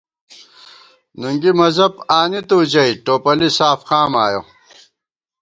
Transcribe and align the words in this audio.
نُنگی 1.19 1.51
مذہب 1.59 1.93
آنِتُو 2.19 2.57
ژَئی 2.71 2.93
ٹوپَلی 3.05 3.49
ساف 3.57 3.79
قام 3.89 4.11
آیَہ 4.25 4.41